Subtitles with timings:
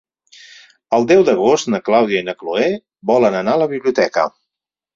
[0.97, 2.73] El deu d'agost na Clàudia i na Cloè
[3.13, 4.29] volen anar a la biblioteca.